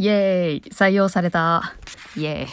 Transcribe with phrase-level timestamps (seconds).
[0.00, 1.74] イエーイ採用された
[2.16, 2.48] イエーイ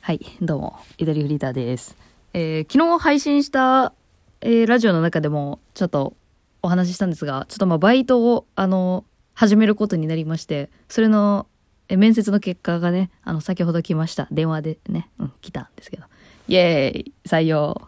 [0.00, 1.96] はい、どうも、イドリフリーターです。
[2.32, 3.92] えー昨日配信した、
[4.40, 6.16] えーラジオの中でもちょっと
[6.60, 11.46] お話ししたんですが、ちょっとまあバイトを、あの、始めることになりまして、それの、
[11.88, 14.26] え面接の結果がね、あの、先ほど来ました。
[14.32, 16.02] 電話でね、うん、来たんですけど。
[16.48, 17.80] イエーイ採用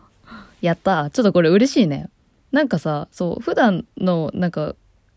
[0.61, 2.11] やったちょっとこれ嬉しいね。
[2.52, 4.77] なんかさ、そう、普段の、なんか、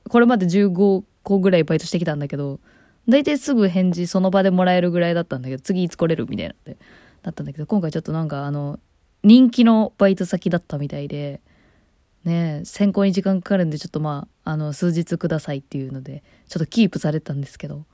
[0.09, 2.59] これまで15個ぐらいバイトしてきたんだけど、
[3.07, 6.77] 大体すぐ返事その場でもらえるぐらいだったんだけど、次いつ来れるみたいなって、
[7.21, 8.79] だったんだけど、今回ちょっとなんかあの、
[9.23, 11.41] 人気のバイト先だったみたいで、
[12.23, 17.85] ね、選考に時間かかるんで、ちょっとまあ、あの、数日くださいっていうので、ちょっとキープされたんですけど、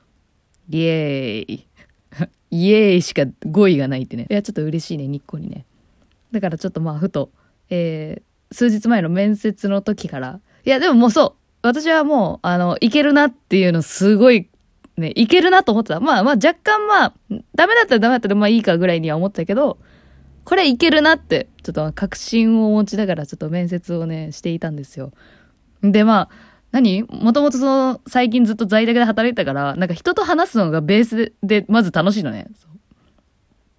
[0.70, 1.68] イエーイ。
[2.52, 4.28] イエーイしか語彙がないってね。
[4.30, 5.66] いや、ちょっと嬉しいね、にっこりね。
[6.32, 7.32] だからちょっとまあ、ふと、
[7.70, 14.48] えー、数日前の面接の時から、いや、でももうそう、私はもう、あの、いけるなっていうのすごい、
[15.00, 16.00] ね、いけるなと思ってた。
[16.00, 17.14] まあまあ、若干まあ、
[17.56, 19.78] ダメだったらダメだったらまあいいかぐらいには思ったけど、
[20.46, 25.12] これいけるなって、ちょっと確信を持ちながらちょっと面接をね、していたんですよ。
[25.82, 26.30] で、まあ、
[26.72, 27.04] 何？
[27.04, 32.48] もともとその、最近ずっと在宅で働いてたから、なんか人と話すのがベースで、まず楽しいのね。
[32.50, 32.64] だか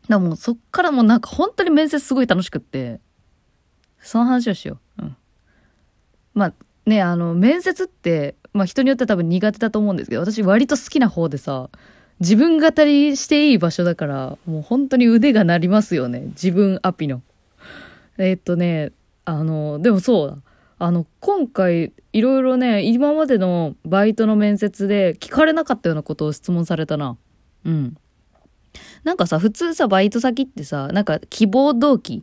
[0.09, 3.01] らもうそっからもうなんか本当に面接すごい楽しくって、
[4.01, 5.03] その話をしよう。
[5.03, 5.17] うん。
[6.35, 6.53] まあ
[6.87, 11.71] ね、あの、面接って、まあ人によっては多分苦手だと思うんですけど、私割と好きな方でさ、
[12.21, 16.21] 自分語りしていい場所だから、もう本当に腕が鳴りますよね。
[16.21, 17.23] 自分アピの。
[18.19, 18.93] えーっとね、
[19.25, 20.37] あの、でもそうだ。
[20.79, 27.17] あの、今回、いろいろね、今までのバイトの面接で聞かれなかったようなことを質問されたな。
[27.65, 27.97] うん。
[29.05, 32.23] なんかさ、普通さ、バイト先ってさ、なんか希望動機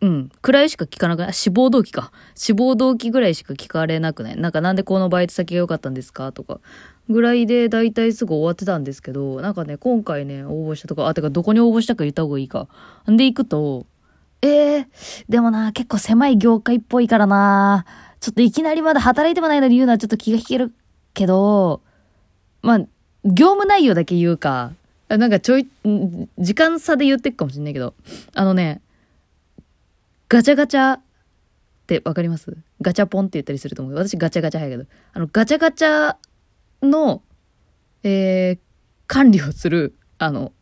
[0.00, 0.30] うん。
[0.40, 1.28] くらいしか聞かなくない？
[1.28, 2.12] あ志望動機か。
[2.34, 4.36] 志望動機ぐらいしか聞かれなくない？
[4.36, 6.32] なんかなんでこのバイト先が良かったんですか？
[6.32, 6.60] とか。
[7.08, 12.68] ぐらいで大体すぐ終わってたんですけど、なんかね、今回ね、応募したとか、あ、てかどこに応募したか言った方がいいか。
[13.10, 13.84] んで行くと、
[14.42, 14.86] えー、
[15.28, 17.84] でもな、結構狭い業界っぽいからな。
[18.20, 20.72] ちょっといきなりまだ働いてもないのに言うのはちょっと気が引ける
[21.14, 21.82] けど、
[22.62, 22.78] まあ、
[23.24, 24.70] 業務内容だけ言うか。
[25.08, 25.68] なんかちょい、
[26.38, 27.94] 時間差で言ってくかもしんないけど、
[28.34, 28.80] あのね、
[30.30, 31.00] ガチャガチャっ
[31.88, 32.56] てわかります？
[32.80, 33.94] ガチャポンって言ったりすると思う。
[33.96, 34.88] 私ガチャガチャ早いけど。
[35.12, 36.14] あの、ガチャガチャ
[36.82, 37.24] の、
[38.04, 38.58] えー、
[39.08, 40.52] 管理をする、あの、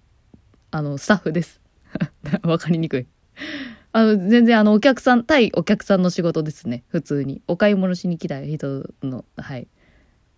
[0.70, 1.60] あの、スタッフです。
[2.44, 3.06] わかりにくい。
[3.92, 6.84] あの、全然あの、お客さん、対お客さんの仕事ですね。
[6.88, 7.42] 普通に。
[7.46, 9.68] お買い物しに来た人の、はい。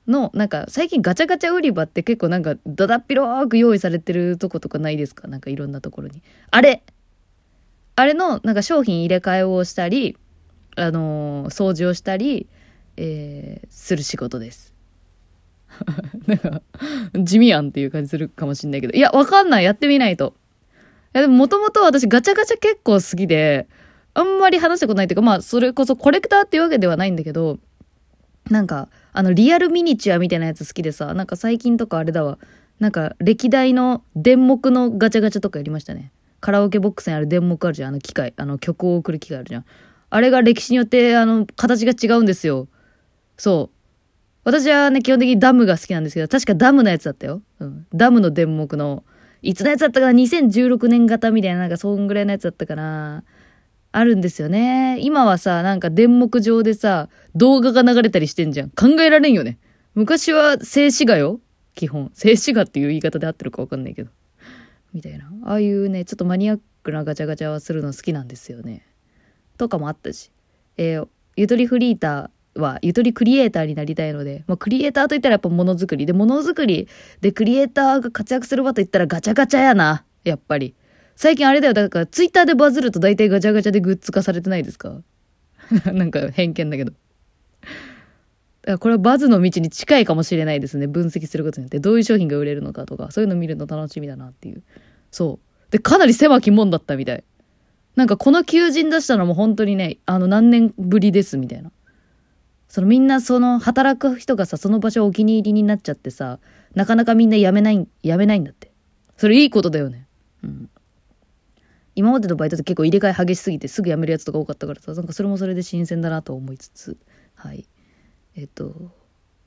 [0.08, 5.28] の、なんか、最近ガチャガチャ売り場って結構なんか、だだっ広く用意されてるとことかないですか？
[5.28, 6.20] なんかいろんなところに。
[6.50, 6.82] あれ
[8.00, 10.16] あれの、なんか商品入れ替えをしたり、
[10.76, 12.46] あのー掃除をしたり、
[12.96, 14.72] えーする仕事です。
[16.26, 16.62] なんか、
[17.14, 18.94] 地味やんっていう感じするかもしんないけど。
[18.94, 19.64] いや、わかんない。
[19.64, 20.34] やってみないと。
[21.14, 23.68] いや、でももともと私ガチャガチャ結構好きで、
[24.14, 27.58] あんまり話したことないっていうか、まあ、それこそコレクターっていうわけではないんだけど、
[28.48, 32.38] なんか、あの、リアルミニチュアみたいなやつ好きでさ、なんか最近とかあれだわ、
[32.78, 36.12] なんか歴代の電目のガチャガチャとかやりましたね。
[36.40, 39.64] カラオケボックスにある電目あるじゃん、あの機械、あの曲を送る機械あるじゃん。
[40.10, 42.68] あれが歴史によって、あの、形が違うんですよ。
[43.36, 43.76] そう。
[44.44, 47.42] 私はね、基本的にダムが好きなんですけど、確かダムのやつだったよ。
[47.60, 47.86] うん。
[47.94, 49.04] ダムの電目の、
[49.42, 53.22] いつのやつだったかな ?2016 年型みたいな、なんかそんぐらいのやつだったかな
[53.92, 54.98] あるんですよね。
[55.00, 58.70] 今はさ、なんか電目上でさ、動画が流れたりしてんじゃん。
[58.70, 59.58] 考えられんよね。
[59.94, 61.40] 昔は静止画よ。
[61.74, 62.10] 基本。
[62.14, 64.10] 静止画っていう言い方で合ってるかわかんないけど。
[64.92, 65.30] みたいな。
[65.44, 68.86] ああいうね、ちょっとマニアックなガチャガチャはするの好きなんですよね。
[69.58, 70.30] とかもあったし。
[70.76, 76.04] えーゆとりフリーターは、ゆとりクリエイターになりたいので、まあ、クリエイターといったらやっぱものづくり。
[76.04, 76.88] で、ものづくり
[77.20, 80.04] でクリエイターが活躍する場といったらガチャガチャやな。
[80.24, 80.74] やっぱり。
[81.16, 81.72] 最近あれだよ。
[81.72, 85.00] だからツイッターでバズると大体ガチャガチャでグッズ化されてないですか？
[85.92, 86.92] なんか偏見だけど。
[88.62, 90.86] だからこれはバズの道に近いかもしれないですね。
[90.86, 91.80] 分析することによって。
[91.80, 94.62] どういう商品が売れるのかとか、そういうの見るの楽しみだなっていう。
[95.10, 95.72] そう。
[95.72, 97.24] で、かなり狭き門だったみたい。
[97.96, 101.72] なんかこの求人出したのも本当にね、あの何年ぶりですみたいな。
[102.68, 106.38] そのみんなその働く人がさ、その場所お気に入りになっちゃってさ、
[106.74, 108.70] なかなかみんな辞めない、辞めないんだって。
[109.16, 110.06] それいいことだよね。
[110.44, 110.70] うん。
[111.96, 116.96] 今までのバイトって結構入れ替え激しすぎてすぐ辞めるやつとか多かったからさ、なんかそれもそれで新鮮だなと思いつつ、
[117.34, 117.66] はい。
[118.36, 118.74] えっと、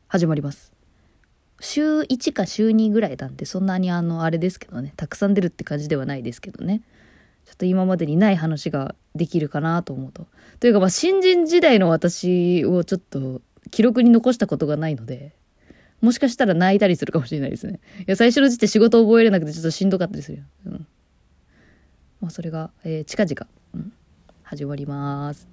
[0.07, 0.73] 始まります。
[1.59, 6.81] 週1か週2ぐらいなんで、そんなにあの、あれですけどね、たくさん出るって感じではないですけどね。
[7.45, 10.27] ちょっと今までにない話ができるかなと思うと。
[10.59, 13.41] というか、まあ、新人時代の私をちょっと
[13.71, 15.33] 記録に残したことがないので、
[16.01, 17.79] もしかしたら泣いたりするかもしれないですね。
[17.99, 20.43] いや、最初の時点仕事覚えれなくてちょっとしんどかったでするよ。
[20.65, 20.87] うん。
[22.19, 23.93] まあ、それが、えー、近々、うん、
[24.43, 25.52] 始まります。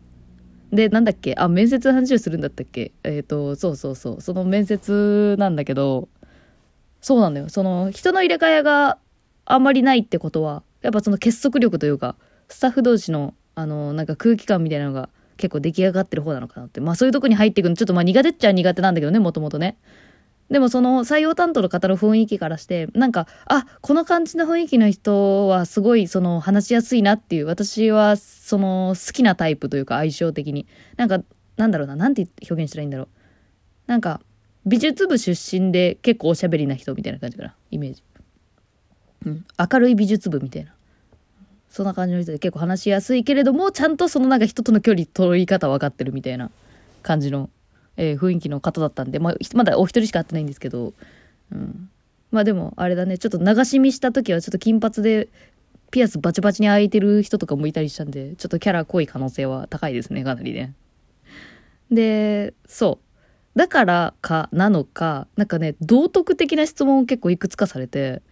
[0.73, 1.35] で、なんだっけ？
[1.37, 2.93] あ、面接の話をするんだったっけ？
[3.03, 4.21] えっ、ー、と、そうそうそう。
[4.21, 6.09] その面接なんだけど、
[7.01, 7.49] そうなんだよ。
[7.49, 8.99] その、人の入れ替えが
[9.45, 12.17] あんまりないってことは、やっぱその結束力というか、
[12.49, 16.81] スタッフ同士の、あの、なんか空気感みたいなのが結構出来上がってる方なのかなって。
[16.81, 19.77] まあそういうとこに入っていくの、ちょっとまあ苦手っちゃ苦手なんだけどね、もともとね。
[20.51, 30.67] でもその採用担当の方の雰囲気からして、なんか、あ、この感じの雰囲気の人はすごいその話しやすいなっていう、私はその好きなタイプというか相性的に。
[30.97, 31.23] なんか、
[31.57, 33.09] なんだろうな、なんて表現したらいいんだろう。
[33.87, 34.21] なんか、
[34.67, 38.03] 美術部出身で結構おしゃべりな人みたいな感じかな、イメージ。
[39.27, 40.75] うん、明るい美術部みたいな。
[41.69, 46.51] そんな感じの人で結構話しやすいけれども、ちゃんとそのなんか人との距離取り方分かってるみたいな
[47.03, 47.51] 感じの、
[48.01, 50.95] えー、雰囲気の方だったんで、まあ、まだお一人しか会ってないんですけど、
[51.53, 51.91] うん。
[52.31, 55.29] まあでも、あれだね、ちょっと流し見した時はちょっと金髪で、
[55.91, 60.73] ピアスバチバチに開いてる人とかもいたりしたんで、ちょっとキャラ濃い可能性は高いですね、かなりね。
[61.91, 63.01] で、そ
[63.55, 63.59] う。
[63.59, 68.23] だからかなのか、なんかね、道徳的な質問を結構いくつかされて、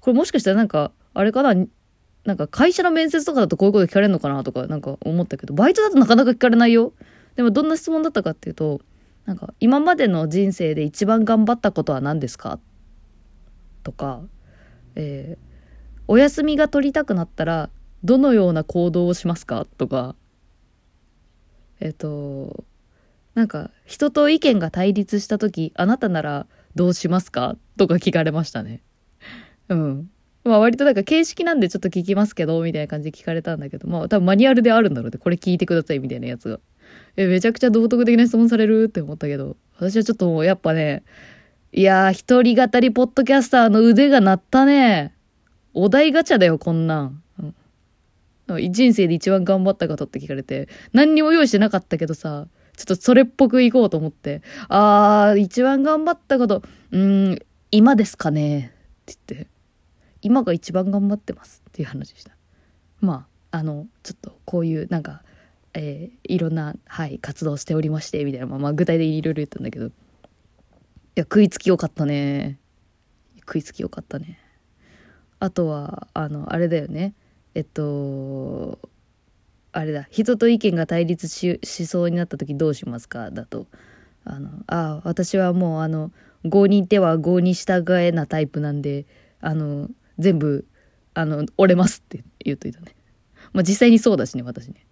[0.00, 1.66] これもしかしたらなんか、あれかな、
[2.24, 6.94] なんか会社の面接とかだとこういうこと聞かれるのかなとかなんか思ったけど、バイトだとなかなか聞かれないよ。
[7.36, 8.80] でもどんな質問だったかっていうと、
[9.24, 12.58] なんか今までの人生で一番頑張ったことは何ですか？
[13.84, 14.22] とか、
[14.96, 17.70] えー、お休みが取りたくなったら
[18.02, 19.64] どのような行動をしますか？
[19.78, 20.16] とか、
[21.80, 22.64] えっ、ー、と、
[23.34, 27.56] なんか人と意見が対立した時あなたならどうしますか？
[27.76, 28.82] とか聞かれましたね。
[29.68, 30.10] うん。
[30.44, 35.18] まあ割となんか形式なんでちょっと聞きますけど、みたいな感じで聞かれたんだけど、まあ多分マニュアルであるんだろうね。
[35.18, 36.58] これ聞いてくださいみたいなやつが。
[37.16, 41.02] え、めちゃくちゃ道徳的な質問されるって思ったけど、私はちょっともうやっぱね、
[41.72, 45.14] いやー、一人語りポッドキャスターの腕が鳴ったね。
[45.74, 47.22] お題ガチャだよ、こんなん。
[48.48, 52.46] うん、人生で一番頑張ったことって聞かれて、何にも用意してなかったけどさ、
[52.76, 57.38] ちょっとそれっぽくいこうと思って、あー、一番頑張ったこと、うん、
[57.70, 58.72] 今ですかね
[59.10, 59.52] って言って。
[60.22, 62.30] 今が一番頑張ってますっていう話でした
[63.00, 65.22] まああのちょっとこういうなんか、
[65.74, 69.86] えー、いろんな、はい、活動しておりましてみたいな、まあ、ま具体的にいろいろ言ったんだけど。
[69.86, 69.90] い
[71.16, 72.58] や食いつきよかったね。
[73.40, 74.38] 食いつきよかったね。
[75.40, 77.12] あとはあのあれだよね。
[77.54, 78.78] えっと
[79.72, 80.08] あれだ。
[80.10, 83.30] 人と意見が対立しそうになった時どうしますか？
[83.30, 83.66] だと。
[84.24, 86.12] あのあ私はもうあの
[86.44, 89.04] 合に手は合に従えなタイプなんで
[89.40, 90.66] あの全部、
[91.14, 92.94] あの、折れますって言うといたね。
[93.52, 94.86] まあ実際にそうだしね、私ね。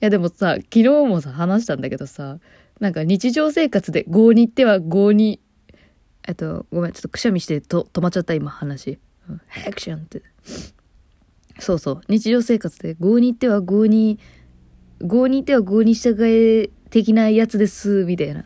[0.00, 2.38] いやでもさ、昨日もさ、話したんだけどさ、
[2.78, 5.40] なんか日常生活で合に行っては合に、
[6.26, 8.98] えっと、ごめん、ちょっとくしゃみしてと止まっちゃった今話。
[9.28, 10.22] うん、ハクションって。
[11.58, 12.00] そうそう。
[12.08, 14.20] 日常生活で合に行っては合に、
[15.02, 18.44] 合に行っては合に従え的なやつです、みたいな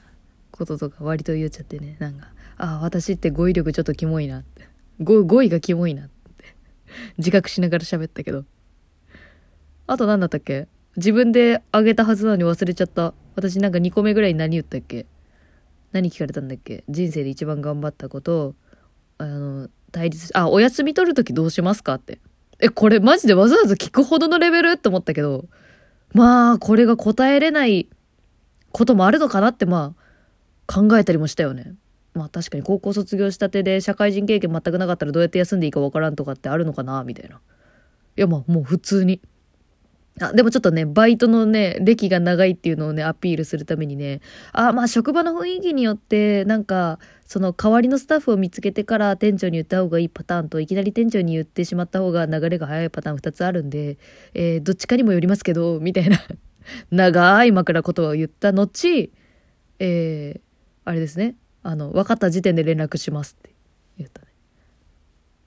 [0.50, 1.96] こととか割と言っちゃってね。
[1.98, 4.66] なんか、ああ、私って語彙力ちょっとキモいなって。
[5.00, 6.44] 語語彙がキモいなって
[7.18, 8.46] 自覚しながら喋ったけど。
[9.86, 10.68] あと何だったっけ？
[10.96, 13.14] 自分であげたはずなのに忘れちゃった。
[13.34, 15.06] 私なんか2個目ぐらいに何言ったっけ？
[15.92, 16.84] 何聞かれたんだっけ？
[16.88, 18.54] 人生で一番頑張ったこと、
[19.18, 22.18] あの、対立しあ、お休み取るときどうしますかって。
[22.60, 24.70] え、これマジでわざわざ聞くほどのレベル？
[24.72, 25.46] って思ったけど、
[26.12, 27.88] まあ、これが答えれない
[28.70, 31.74] こともあるのかなって、まあ、考えたりもしたよね。
[32.14, 37.36] まあ確かに高校卒業したてで社会人経験全くなかったらどうやって休んでいいかわからんとかってあるのかなみたいな。
[38.16, 39.22] いやまあもう普通に。
[40.20, 44.20] あ、でもちょっとね、バイトのね、歴が長いっていうのをね、アピールするためにね、
[44.52, 53.96] あ、まあ職場の雰囲気によって、なんか、その代わりのスタッフを見つけてから店長に言った方がいいパターンと、いきなり店長に言ってしまった方が流れが早いパターン2つあるんで、
[54.34, 56.18] えー、どっちかにもよりますけど、みたいな
[56.90, 59.10] 長い枕言葉を言った後、
[59.78, 60.40] えー、
[60.84, 61.36] あれですね。
[61.62, 63.51] あの、分かった時点で連絡しますって。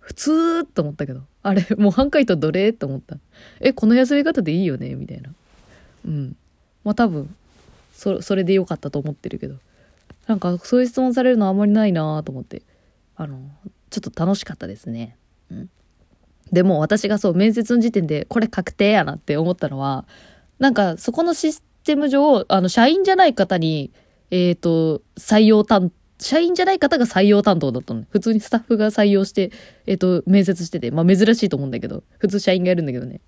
[0.06, 1.22] 普通と思ったけど。
[1.42, 3.18] あれ、もう半回答どれと思った。
[3.60, 4.94] え、この休み方でいいよね？
[4.94, 5.32] みたいな。
[6.06, 6.36] うん。
[6.84, 7.36] まあ多分、
[7.92, 9.56] そ、それでよかったと思ってるけど。
[10.28, 12.62] なんか、そういう質問されるのあんまりないなと思って。
[13.16, 13.40] あの、
[13.90, 15.18] ちょっと楽しかったですね。
[15.50, 15.70] うん。
[16.52, 20.06] でも私がそう、面接の時点で、これ確定やなって思ったのは、
[20.60, 23.92] なんか、そこのシステム上、あの、社員じゃない方に、
[24.30, 28.06] えっ、ー、と、採用担当社員じゃない方が採用担当だったの。
[28.10, 29.52] 普通にスタッフが採用して、
[29.86, 33.20] えっ、ー、と、面接してて、まあ珍しいと思うんだけど、普通社員がやるんだけどね。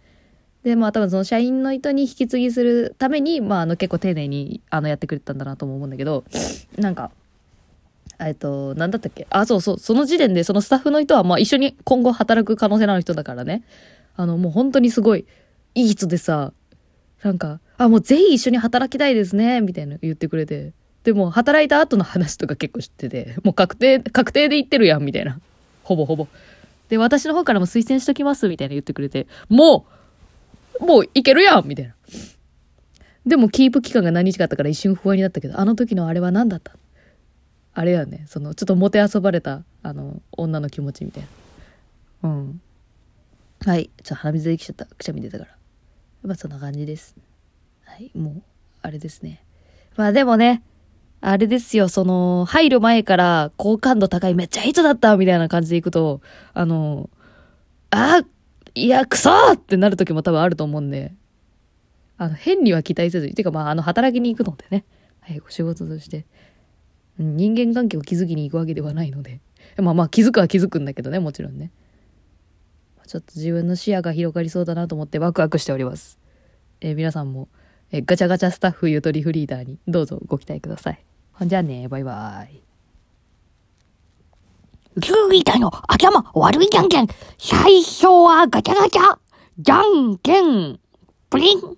[0.64, 6.24] で、まあ多分その社員の意図に引き継ぎするために、まああの結構丁寧にあのやってくれたんだなとも思うんだけど、
[6.78, 7.12] なんか、
[8.20, 9.28] えっと、なんだったっけ？
[9.30, 13.64] あ、そうそう、その時点でそのスタッフの人は、まあ一緒に今後働く可能性のある人だからね。
[14.16, 15.26] あの、もう本当にすごい、
[15.76, 16.54] いい人でさ、
[17.22, 20.74] なんか、あ、もうぜひ一緒に働きたいですね、みたいな言ってくれて。
[21.08, 25.40] でも、働いた後の話とか結構知ってて、もう確定、確定で言ってるやん、みたいな。
[25.84, 26.28] ほぼほぼ。
[26.90, 29.86] で、私の方からも推薦しときます、みたいな言ってくれて、も
[30.82, 31.96] う、もういけるやんみたいな。
[33.26, 36.74] でも、キープ期間が何日かあったから一瞬不安になったけど、あの時のあれは何だった？
[37.74, 41.24] あれやね、その、ちょっともてあそばれた、あの、女の気持ちみたい
[42.22, 42.30] な。
[42.32, 42.62] うん。
[43.66, 43.86] はい。
[43.86, 44.86] ちょっと鼻水できちゃった。
[44.88, 45.52] くしゃみ出たから。
[46.24, 47.16] まあ、そんな感じです。
[47.86, 48.12] はい。
[48.14, 48.44] もう、
[48.82, 49.42] あれですね。
[49.96, 50.64] まあでもね、
[51.20, 56.22] あれですよ、その、入る前から好感度高いめっちゃいい人だったみたいな感じでいくと、
[56.54, 57.10] あの、
[57.90, 58.22] あ、
[58.76, 61.14] いや、くそってなる時も多分あると思うんで、
[62.18, 64.86] あの、変には期待せずに、てかまあ、あの、働きに行くのでね、
[65.22, 66.26] はい、お仕事として、
[67.18, 69.40] 人間関係を築きに行くわけではないので、
[69.78, 71.72] まあまあ、気づくは気づくんだけどね、もちろんね。
[73.08, 76.20] ちょっと自分の視野が広がりそうだなと思ってワクワクしております。
[76.82, 77.48] えー、皆さんも、
[77.92, 81.04] え、ガチャガチャスタッフゆとりフリーダーにどうぞご期待ください。
[81.34, 82.62] ほんじゃあね、バイバイ。
[85.00, 87.08] キューリーダーの頭悪いじゃんけん。
[87.38, 89.18] 最初はガチャガチャ。
[89.60, 90.80] じゃんけん。
[91.30, 91.78] プリン。